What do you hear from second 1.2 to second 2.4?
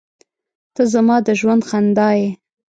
د ژوند خندا یې.